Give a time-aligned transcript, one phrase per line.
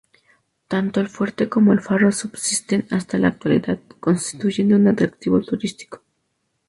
[0.67, 6.01] Tanto el fuerte como el faro subsisten hasta la actualidad, constituyendo un atractivo turístico.